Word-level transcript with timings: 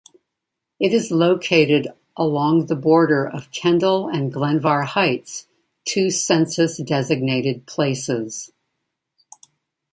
It 0.79 0.93
is 0.93 1.11
located 1.11 1.87
along 2.17 2.65
the 2.65 2.75
border 2.75 3.27
of 3.27 3.51
Kendall 3.51 4.07
and 4.07 4.33
Glenvar 4.33 4.83
Heights, 4.83 5.45
two 5.87 6.09
census-designated 6.09 7.67
places. 7.67 8.51